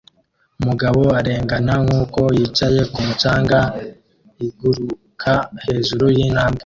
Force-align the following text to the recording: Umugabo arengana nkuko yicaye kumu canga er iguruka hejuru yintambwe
Umugabo 0.59 1.01
arengana 1.19 1.73
nkuko 1.85 2.21
yicaye 2.37 2.81
kumu 2.93 3.13
canga 3.21 3.59
er 3.69 4.43
iguruka 4.47 5.33
hejuru 5.65 6.05
yintambwe 6.15 6.59